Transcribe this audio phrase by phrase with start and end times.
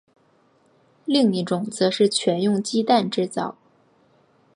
[1.05, 3.55] 另一种则是全用鸡蛋制造。